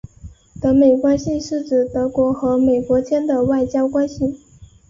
[0.59, 4.35] 德美关系是指德国和美国间的外交关系。